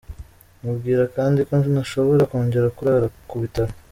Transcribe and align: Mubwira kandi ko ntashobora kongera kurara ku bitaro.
Mubwira 0.63 1.03
kandi 1.15 1.39
ko 1.47 1.53
ntashobora 1.73 2.27
kongera 2.31 2.67
kurara 2.77 3.07
ku 3.29 3.35
bitaro. 3.43 3.71